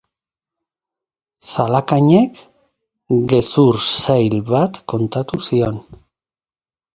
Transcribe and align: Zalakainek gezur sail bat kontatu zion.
Zalakainek 1.49 2.39
gezur 3.35 3.79
sail 3.91 4.39
bat 4.49 4.81
kontatu 4.95 5.41
zion. 5.51 5.79